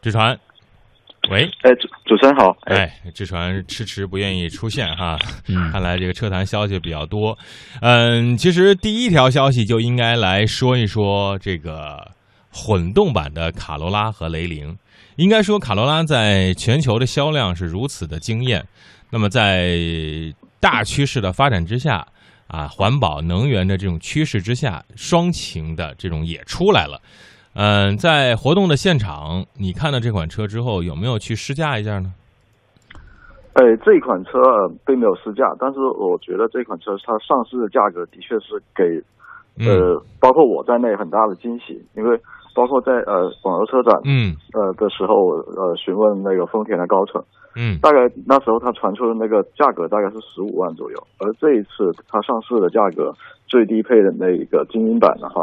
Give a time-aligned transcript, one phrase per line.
[0.00, 0.38] 志传，
[1.30, 5.70] 喂，哎，主主持人好，哎，志传迟迟不愿意出现哈，嗯。
[5.72, 7.36] 看来这个车坛消息比较多。
[7.80, 12.12] 嗯，其实第一条消息就应该来说一说这个
[12.50, 14.76] 混动版的卡罗拉和雷凌。
[15.16, 18.64] 应该说，卡罗拉在全球的销量是如此的惊艳，
[19.10, 19.76] 那么在
[20.60, 22.06] 大趋势的发展之下，
[22.46, 27.02] 啊，环保能源的这种趋势之下，双擎的这种也出来了。
[27.54, 32.12] 嗯，在活动的现场，你看到这款车之后，有没有去试驾一下呢？
[33.54, 39.02] 哎，这款车呃并没有试驾，但是我觉得这款车它上市的价格的确是给
[39.58, 39.66] 嗯。
[39.66, 42.16] 呃包括我在内很大的惊喜，因为
[42.54, 44.36] 包括在呃广州车展嗯。
[44.54, 45.14] 呃的时候，
[45.58, 47.20] 呃询问那个丰田的高层，
[47.56, 47.80] 嗯。
[47.80, 53.12] 大概那时候它传出的那个价格大概是十五万左右，而这一次它上市的价格
[53.48, 55.42] 最低配的那一个精英版的话，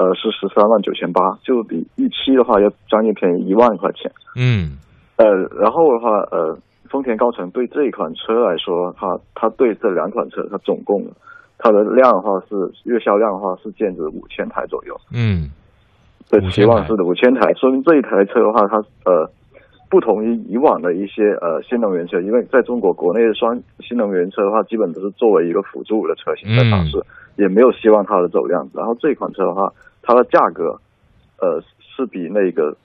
[0.00, 4.10] 呃是十三万九千八，就比预期的话要将近便宜一万块钱。
[4.34, 4.78] 嗯
[5.16, 5.28] 呃，
[5.60, 6.56] 然后的话，呃，
[6.88, 11.04] 丰田高层对这一款车来说，它它对这两款车，它总共
[11.58, 15.50] 它的量的话是月销量的话是建值五千台左右，嗯
[16.30, 19.28] 对，5000期望是的五千台，说明这一台车的话，它呃
[19.90, 26.96] 不同于以往的一些呃新能源车，因为在中国国内的双新能源车的话，基本都是作为一个辅助的车型在尝试，
[27.36, 28.66] 也没有希望它的走量。
[28.72, 29.70] 然后这款车的话，
[30.02, 30.64] 它的价格
[31.38, 32.76] 呃是比那个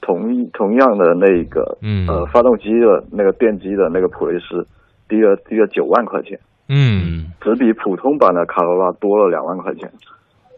[0.00, 4.66] 同一同样的那个嗯呃发动机的那个电机的那个普锐斯
[5.08, 9.90] 低了低了九万块钱，嗯，只比普通版的卡罗拉多了两万块钱。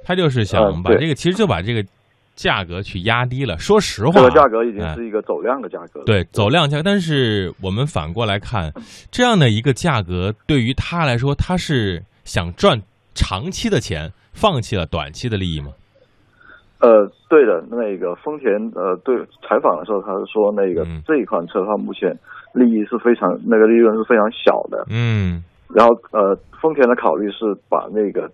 [0.03, 1.85] 他就是想把这个，其实就把这个
[2.35, 3.57] 价格去压低了。
[3.59, 6.07] 说实话啊，这个价格已经哎是一个走量的价格了。
[6.07, 8.73] 对走量价，但是我们反过来看，
[9.11, 12.81] 这样的一个价格对于他来说，他是想赚
[13.15, 15.69] 长期的钱，放弃了短期的利益吗？
[16.81, 22.17] 呃，对的，那个丰田呃，对采访的时候，他是说那个、嗯这一款车的话，目前
[22.55, 24.87] 利益是非常那个利润是非常小的。
[24.91, 28.31] 嗯然后呃，丰田的考虑是把那个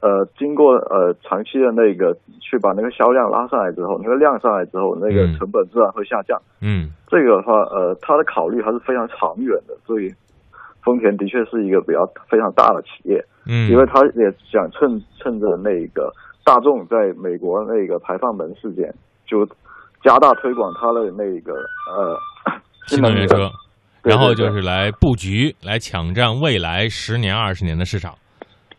[0.00, 6.40] 呃，经过呃长期的那个去把那个销量拉上来之后，那个量上来之后，那个嗯成本自然会下降。
[6.60, 10.12] 嗯这个的话，呃，他的考虑还是非常长远的，所以
[10.82, 13.24] 丰田的确是一个比较非常大的企业。
[13.46, 16.10] 嗯，因为他也想趁趁着那个
[16.44, 18.94] 大众在美国那个排放门事件，
[19.26, 19.46] 就
[20.02, 21.52] 加大推广它的那个
[21.90, 22.16] 呃
[22.86, 23.50] 新能源车，
[24.02, 28.14] 然后就是来布局，来抢占未来十年、二十年的市场。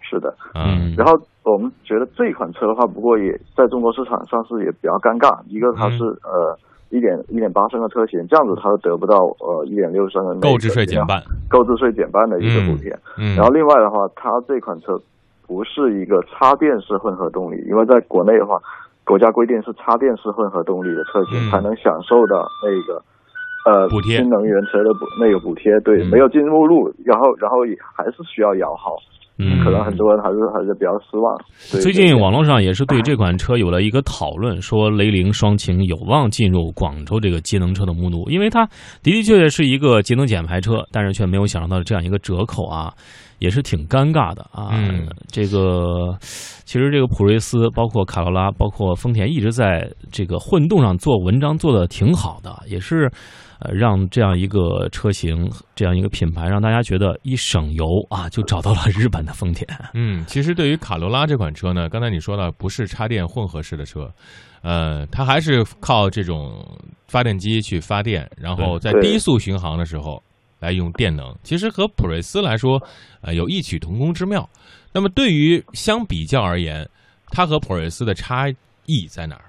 [0.02, 0.34] 是的。
[0.54, 0.94] 嗯。
[0.96, 6.32] 然后我们觉得这款车的话，不过也在中国市场上市也比较尴尬，一个它是、嗯。
[6.32, 6.60] 呃
[6.92, 12.90] 一点一点八升的车型，这样子它得不到呃一点六升的购置税减半，购置税减半的一个补贴。
[13.18, 14.94] 嗯，然后另外的话，它这款车
[15.48, 18.58] 不是一个插电式混合动力，因为在国内的话，
[19.06, 21.52] 国家规定是插电式混合动力的车型嗯。
[21.52, 23.02] 才能享受到那个
[23.66, 24.18] 呃补贴。
[24.18, 25.80] 新能源车的补那个补贴。
[25.82, 26.10] 对，嗯。
[26.10, 28.98] 没有进目录，然后然后也还是需要摇号，
[29.38, 31.36] 嗯可能很多人还是还是比较失望。
[31.82, 38.66] 最近网络上也是对这款车有了一个讨论，说雷凌双擎有望进入广州这个节能车的目录，因为它
[39.04, 42.94] 的的确确是一个节能减排车，但是却没有享受到这样一个折扣啊，
[43.40, 44.70] 也是挺尴尬的啊。
[44.72, 53.12] 嗯这个其实这个普锐斯、包括卡罗拉、包括丰田一直在这个混动上做文章做的挺好的，也是。
[53.60, 59.68] 呃，让这样一个车型，这样一个品牌，让大家觉得一省油啊，就找到了日本的丰田。
[59.94, 64.12] 嗯，其实对于卡罗拉这款车呢，刚才你说了不是插电混合式的车，
[64.62, 66.66] 呃，它还是靠这种
[67.08, 70.22] 发电机去发电，然后在低速巡航的时候
[70.60, 71.34] 来用电能。
[71.44, 72.82] 其实和普锐斯来说，
[73.22, 74.48] 呃，有异曲同工之妙。
[74.92, 76.88] 那么对于相比较而言，
[77.28, 78.48] 它和普锐斯的差
[78.86, 79.46] 异在哪儿？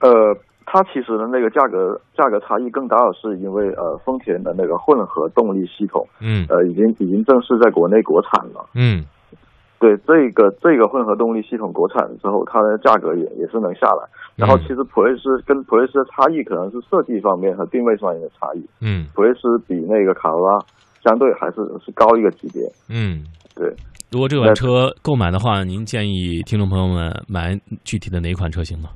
[0.00, 0.36] 呃，
[0.72, 8.64] 它其实的那个价格价格差异更大的是因为呃丰田的那个混合动力系统嗯呃已经已经正式在国内国产了。
[8.76, 9.04] 嗯
[9.80, 14.06] 对这个这个混合动力系统国产之后，它的价格也也是能下来。
[14.36, 18.64] 然后嗯其实普锐斯跟普锐斯的差异可能是设计方面和定位上面的差异。
[18.80, 20.58] 嗯普锐斯比那个卡罗拉
[21.02, 22.62] 相对还是是高一个级别。
[22.88, 23.24] 嗯
[23.56, 23.74] 对，
[24.12, 28.88] 如果这款车购买的话，您建议听众朋友们买具体的哪款车型呢？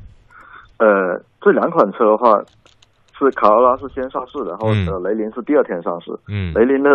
[0.85, 2.39] 呃，这两款车的话，
[3.17, 6.11] 是卡罗拉是先上市的，然后、嗯呃雷凌是第二天上市。
[6.29, 6.91] 嗯雷凌的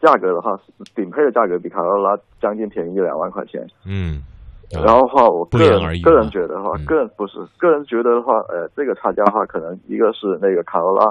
[0.00, 0.58] 价格的话，
[0.96, 3.64] 顶配的价格比卡罗拉将近便宜一两万块钱。
[3.86, 4.22] 嗯，
[4.72, 11.04] 然后的话，我个人个人啊觉得的话，嗯个人不是个人觉得的话，呃，这个差价的话，可能一个是那个卡罗拉，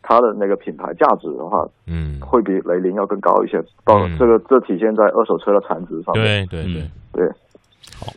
[0.00, 3.60] 它的那个品牌价值的话，嗯，会比雷凌要更高一些。
[3.84, 6.46] 到嗯这个这体现在二手车的产值上面。
[6.46, 6.82] 对对对。
[6.82, 7.28] 嗯对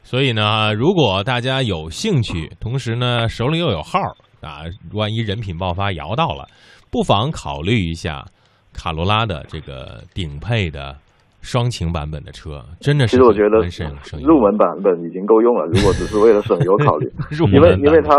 [0.04, 4.00] 所以呢，如果大家有兴趣，同时呢手里又有号，
[4.42, 6.48] 啊，万一人品爆发摇到了，
[6.92, 8.26] 不妨考虑一下
[8.74, 10.96] 卡罗拉的这个顶配的
[11.42, 18.18] 双擎版本的车，真的是其实我觉得很省省油入门版本已经够用了，如果只是为了省油考虑， 入门因为因为它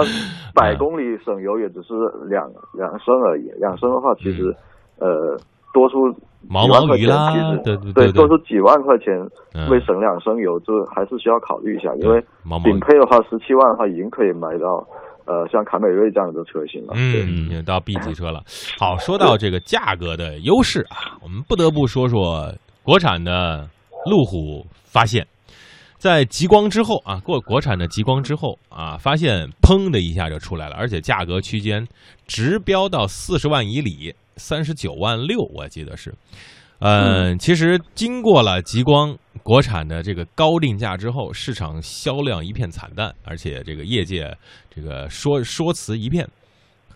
[0.54, 1.92] 百公里省油也只是
[2.28, 4.54] 两两升而已，两升的话其实、
[4.98, 5.38] 呃
[5.74, 5.96] 多出
[6.46, 9.12] 毛毛雨啦其实对对对对多出几万块钱
[9.54, 12.20] 嗯为省两升油，这还是需要考虑一下，因为
[12.62, 14.86] 顶配的话十七万的话已经可以买到
[15.26, 17.24] 呃像凯美瑞这样的车型了，对。
[17.24, 18.42] 嗯，也到 B 级车了。
[18.78, 23.68] 好，说到这个价格的优势啊，我们不得不说说国产的
[24.06, 25.26] 路虎发现，
[25.98, 31.86] 在极光之后啊，过国产的极光之后啊，发现砰的一下就出来了，而且价格区间
[32.26, 36.14] 直飙到四十万以里，三十九万六，我记得是。
[36.80, 44.32] 嗯，其实经过了极光国产的这个高定价之后，市场销量一片惨淡，而且这个业界
[44.70, 46.24] 这个说说辞一片，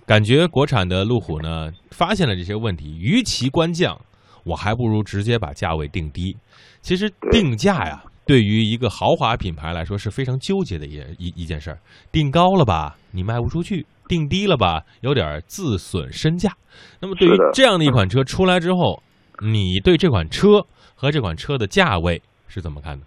[0.06, 4.00] 感觉国产的路虎呢发现了这些问题，与其官降，
[4.44, 6.36] 我还不如直接把价位定低。
[6.80, 11.78] 其实定价呀，对于一个豪华品牌来说是非常纠结的一一一件事儿。
[12.12, 16.52] 定高了吧，你卖不出去；定低了吧，有点自损身价。
[17.00, 19.02] 那么对于这样的一款车出来之后，
[19.40, 23.06] 你对这款车和这款车的价位是怎么看的？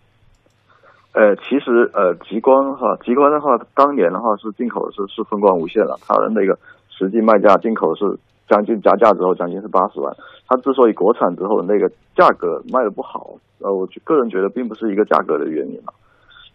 [1.13, 6.57] 呃，其实呃，极光的话，极光的话，当年的话是进口是是风光无限了，它的那个
[6.89, 8.03] 实际卖价进口是
[8.49, 10.11] 将近加价之后将近是八十万。
[10.47, 11.87] 它之所以国产之后那个
[12.17, 15.93] 价格卖的不好，呃，我觉个人觉得并不是一个价格的原因了。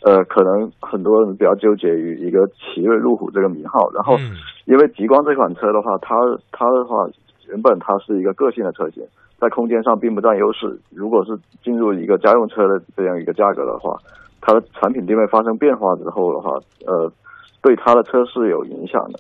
[0.03, 6.15] 呃，可能很多人比较纠结于一个奇瑞路虎这个名号，然后嗯因为极光这款车的话，它
[6.53, 7.07] 它的话
[7.49, 9.03] 原本它是一个个性的车型，
[9.39, 10.79] 在空间上并不占优势。
[10.91, 13.97] 如果是进入一个家用车的这样一个价格的话，
[14.41, 16.53] 它的产品定位发生变化之后的话，
[16.87, 17.13] 呃，
[17.61, 19.19] 对它的车是有影响的。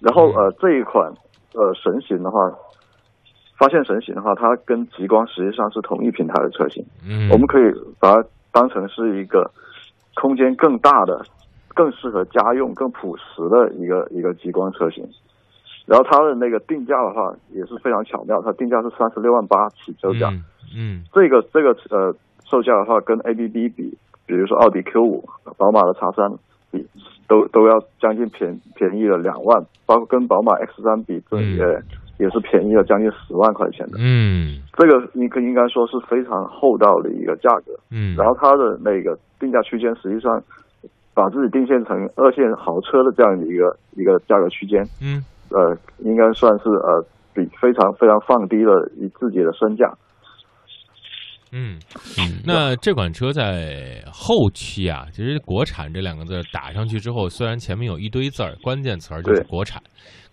[0.00, 1.10] 然后呃，这一款
[1.54, 2.38] 呃神行的话，
[3.58, 6.84] 发现神行的话，它跟极光实际上是同一平台的车型。
[7.08, 9.50] 嗯，我们可以把它当成是一个
[10.16, 11.22] 空间更大的、
[11.74, 15.06] 更适合家用、更朴实的一个一个极光车型。
[15.86, 20.28] 然后它的那个定价的话也是非常巧妙，它定价是三十六万八起售价。
[20.30, 20.42] 嗯
[20.74, 22.12] 嗯这个这个呃
[22.44, 23.96] 售价的话，跟 ABB 比，
[24.26, 25.24] 比如说奥迪 Q 五、
[25.56, 26.28] 宝马的 X 三
[26.72, 26.84] 比，
[27.28, 31.82] 都都要将近便便宜了两万，包括跟宝马 X 三比，这嗯
[32.18, 33.98] 也、是便宜了将近十万块钱的。
[33.98, 37.72] 嗯这个应该应该说是非常厚道的一个价格。
[37.90, 40.42] 嗯，然后它的那个定价区间实际上
[41.14, 49.92] 把自己定线成二线豪车的这样的一个一个价格区间，嗯呃，应该算是呃比非常非常放低了以自己的身价。
[51.52, 51.78] 嗯。
[52.18, 59.82] 嗯，那这款车在后期啊，其实“国产”这两个字打上去之后，虽然前面有一堆字儿，关键词儿就是国产。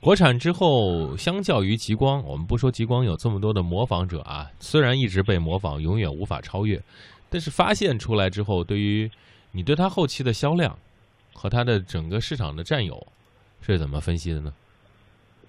[0.02, 6.78] 国产之后，相较于极光，我们不说极光有这么多的模仿者啊，虽然一直被模仿，永远无法超越，
[7.30, 9.10] 但是发现出来之后，对于
[9.54, 10.78] 你对它后期的销量
[11.34, 13.02] 和它的整个市场的占有
[13.62, 14.52] 是怎么分析的呢？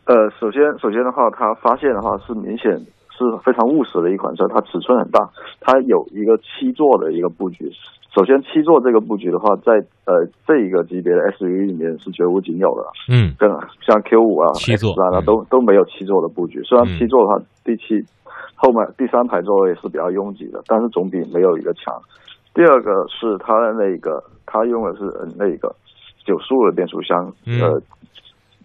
[0.04, 2.70] 呃，首先首先的话，它发现的话是明显
[3.16, 5.30] 是非常务实的一款车，它尺寸很大，
[5.60, 7.70] 它有一个七座的一个布局。
[8.14, 9.72] 首先，七座这个布局的话，在
[10.06, 12.86] 呃这一个级别的 SUV 里面是绝无仅有的。
[13.10, 13.50] 嗯跟
[13.82, 16.62] 像 Q 五啊、七座 X 三啊嗯都都没有七座的布局。
[16.62, 18.02] 虽然嗯七座的话，第七
[18.54, 21.92] 后面第三排座位是比较拥挤的，但是总比没有一个强。
[22.54, 25.74] 第二个是它的那个，它用的是呃那个
[26.24, 27.82] 九速的变速箱，嗯呃，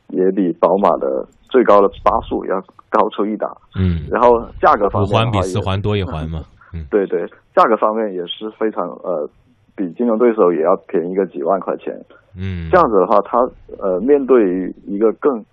[0.09, 3.49] 也比宝马的最高的八速要高出一档。
[3.75, 6.41] 嗯，然后价格方面的话也环比四环多一环嘛。
[6.73, 7.25] 嗯 对对，
[7.55, 9.27] 价格方面也是非常呃，
[9.75, 11.93] 比竞争对手也要便宜个几万块钱。
[12.37, 13.39] 嗯，这样子的话，它
[13.79, 15.43] 呃面对于一个更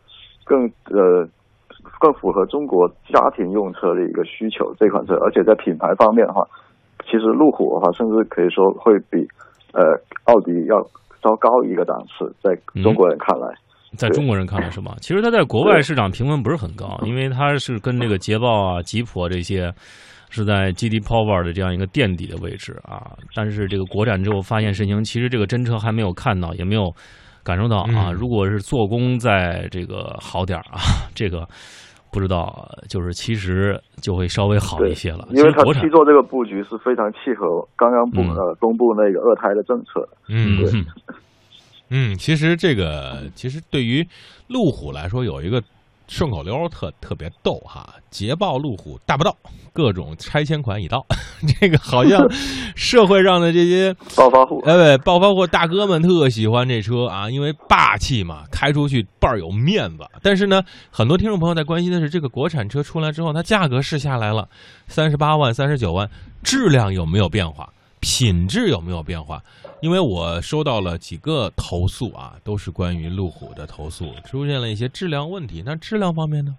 [0.44, 1.26] 更呃
[1.98, 6.46] 更符合中国家庭用车的一个需求，这款车，而且在品牌方面的话，
[7.06, 9.26] 其实路虎的话，甚至可以说会比
[9.72, 9.82] 呃
[10.24, 10.82] 奥迪要
[11.22, 13.48] 稍高一个档次，在中国人看来。
[13.96, 14.94] 在中国人看来是吗？
[15.00, 19.72] 其实它在国外市场评分不是很高，因为它是跟这个捷豹啊、吉普啊这些
[20.28, 23.12] 是在 GD Power 的这样一个垫底的位置啊。
[23.34, 26.92] 但是这个国产之后发现事情，其实这个真车还没有看到，也没有
[27.42, 28.10] 感受到啊。
[28.10, 30.80] 嗯如果是做工在这个好点儿啊，
[31.14, 31.46] 这个
[32.12, 35.26] 不知道，就是其实就会稍微好一些了。
[35.30, 40.08] 因为它七座这个布局是非常契合刚刚布、嗯呃公布那个二胎的政策的。
[40.28, 40.70] 嗯对
[41.88, 44.06] 嗯，其实这个其实对于
[44.48, 45.62] 路虎来说有一个
[46.08, 49.36] 顺口溜特特别逗哈，捷豹路虎大不到，
[49.72, 51.04] 各种拆迁款已到。
[51.60, 52.26] 这个好像
[52.74, 60.04] 社会上的这些暴发户，哎，暴发户大哥们特喜欢这车啊，因为霸气嘛，开出去倍儿有面子。
[60.22, 64.48] 但是呢，很多听众朋友在关心的是，这个国产车出来之后，它价格是下来了，
[64.88, 66.08] 三十八万、三十九万，
[66.42, 67.68] 质量有没有变化？
[68.06, 69.42] 品质有没有变化？
[69.80, 75.64] 因为我收到了几个投诉啊，都是关于路虎的投诉，出现了一些质量问题。
[75.66, 76.54] 那质量方面呢？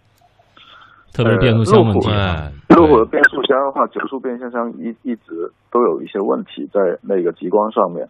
[1.13, 2.09] 特别是变速箱问题。
[2.11, 8.03] 哎，路虎的变速箱的话，九速变速箱一一直都有一些问题在那个极光上面，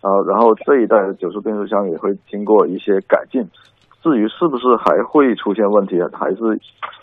[0.00, 3.42] 啊，然后这一代的九速变速箱也会经过一些改进。
[4.04, 6.60] 至于是不是还会出现问题，还是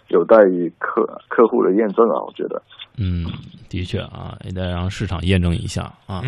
[0.10, 2.22] 有待于客客户的验证啊。
[2.22, 2.62] 我觉得，
[3.00, 3.25] 嗯，
[3.67, 6.22] 的确啊，也得让市场验证一下啊。